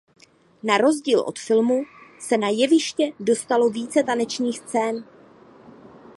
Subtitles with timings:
[0.63, 1.83] Na rozdíl od filmu
[2.19, 5.03] se na jeviště dostalo více tanečních scén.